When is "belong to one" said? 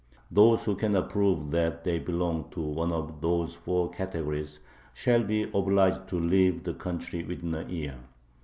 1.99-2.91